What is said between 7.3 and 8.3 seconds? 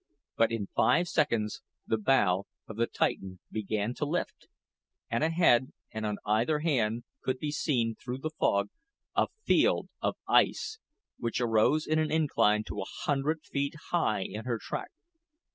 be seen, through